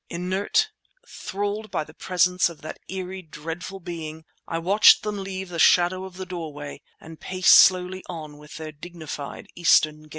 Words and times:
Inert, 0.09 0.71
thralled 1.07 1.69
by 1.69 1.83
the 1.83 1.93
presence 1.93 2.49
of 2.49 2.61
that 2.63 2.79
eerie, 2.89 3.21
dreadful 3.21 3.79
being, 3.79 4.25
I 4.47 4.57
watched 4.57 5.03
them 5.03 5.21
leave 5.23 5.49
the 5.49 5.59
shadow 5.59 6.05
of 6.05 6.15
the 6.17 6.25
doorway 6.25 6.81
and 6.99 7.19
pace 7.19 7.49
slowly 7.49 8.01
on 8.09 8.39
with 8.39 8.57
their 8.57 8.71
dignified 8.71 9.45
Eastern 9.53 10.01
gait. 10.05 10.09